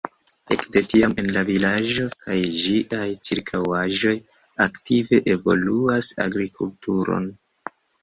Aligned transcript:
Ekde 0.55 0.81
tiam 0.93 1.11
en 1.23 1.29
la 1.35 1.43
vilaĝo 1.49 2.07
kaj 2.25 2.39
ĝiaj 2.61 3.05
ĉirkaŭaĵoj 3.29 4.17
aktive 4.69 5.23
evoluas 5.37 6.13
agrikulturo. 6.29 7.25